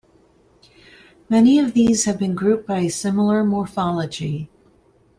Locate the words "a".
2.79-2.89